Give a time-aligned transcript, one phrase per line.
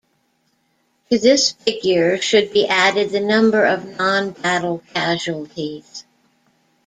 [1.11, 6.05] To this figure should be added the number of nonbattle casualties.